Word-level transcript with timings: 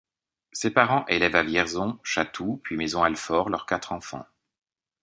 Ses 0.51 0.71
parents 0.71 1.05
élèvent 1.09 1.35
à 1.35 1.43
Vierzon, 1.43 1.99
Chatou, 2.01 2.59
puis 2.63 2.75
Maisons-Alfort 2.75 3.49
leurs 3.51 3.67
quatre 3.67 3.91
enfants. 3.91 4.25